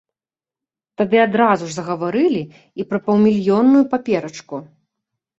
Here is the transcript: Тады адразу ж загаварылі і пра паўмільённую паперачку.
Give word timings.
Тады 0.99 1.17
адразу 1.25 1.67
ж 1.73 1.75
загаварылі 1.75 2.41
і 2.83 2.85
пра 2.93 2.99
паўмільённую 3.09 3.83
паперачку. 3.93 4.55